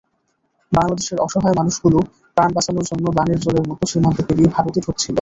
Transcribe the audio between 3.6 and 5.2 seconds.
মতো সীমান্ত পেরিয়ে ভারতে ঢুকছিল।